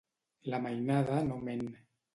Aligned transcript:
La 0.53 0.61
mainada 0.65 1.21
no 1.31 1.41
ment. 1.49 1.67